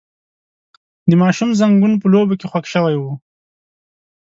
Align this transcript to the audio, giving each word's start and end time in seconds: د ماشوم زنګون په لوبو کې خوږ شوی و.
د 1.09 1.11
ماشوم 1.21 1.49
زنګون 1.59 1.93
په 2.01 2.07
لوبو 2.13 2.35
کې 2.39 2.47
خوږ 2.51 2.65
شوی 2.73 2.95
و. 2.97 3.03